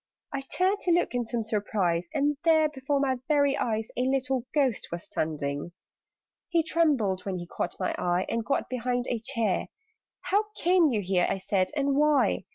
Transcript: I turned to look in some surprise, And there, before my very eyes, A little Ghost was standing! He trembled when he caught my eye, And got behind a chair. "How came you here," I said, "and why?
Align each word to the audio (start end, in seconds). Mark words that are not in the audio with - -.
I 0.33 0.41
turned 0.41 0.79
to 0.79 0.91
look 0.91 1.13
in 1.13 1.27
some 1.27 1.43
surprise, 1.43 2.07
And 2.11 2.35
there, 2.43 2.67
before 2.69 2.99
my 2.99 3.17
very 3.27 3.55
eyes, 3.55 3.89
A 3.95 4.01
little 4.01 4.47
Ghost 4.51 4.87
was 4.91 5.03
standing! 5.03 5.73
He 6.49 6.63
trembled 6.63 7.21
when 7.23 7.37
he 7.37 7.45
caught 7.45 7.79
my 7.79 7.93
eye, 7.99 8.25
And 8.27 8.43
got 8.43 8.67
behind 8.67 9.05
a 9.07 9.19
chair. 9.19 9.67
"How 10.21 10.45
came 10.57 10.89
you 10.89 11.01
here," 11.01 11.27
I 11.29 11.37
said, 11.37 11.69
"and 11.77 11.93
why? 11.95 12.45